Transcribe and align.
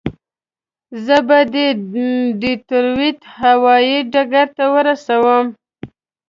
زه 1.05 1.17
به 1.27 1.39
دې 1.53 1.67
ډیترویت 2.41 3.19
هوایي 3.39 3.97
ډګر 4.13 4.47
ته 4.57 4.65
ورسوم. 4.73 5.45